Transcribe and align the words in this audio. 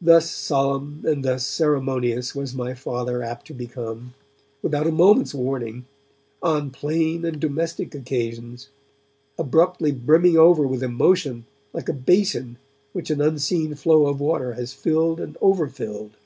Thus 0.00 0.28
solemn 0.28 1.04
and 1.06 1.24
thus 1.24 1.46
ceremonious 1.46 2.34
was 2.34 2.52
my 2.52 2.74
Father 2.74 3.22
apt 3.22 3.46
to 3.46 3.54
become, 3.54 4.14
without 4.60 4.88
a 4.88 4.90
moment's 4.90 5.32
warning, 5.32 5.84
on 6.42 6.70
plain 6.72 7.24
and 7.24 7.38
domestic 7.38 7.94
occasions; 7.94 8.68
abruptly 9.38 9.92
brimming 9.92 10.36
over 10.36 10.66
with 10.66 10.82
emotion 10.82 11.46
like 11.72 11.88
a 11.88 11.92
basin 11.92 12.58
which 12.92 13.08
an 13.08 13.20
unseen 13.20 13.76
flow 13.76 14.08
of 14.08 14.18
water 14.18 14.54
has 14.54 14.74
filled 14.74 15.20
and 15.20 15.38
over 15.40 15.68
filled. 15.68 16.16